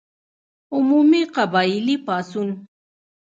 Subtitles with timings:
[0.77, 2.47] عمومي قبایلي پاڅون.